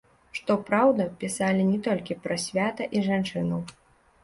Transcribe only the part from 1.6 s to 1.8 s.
не